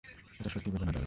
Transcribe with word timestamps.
এটা 0.39 0.49
সত্যিই 0.49 0.71
বেদনাদায়ক। 0.73 0.99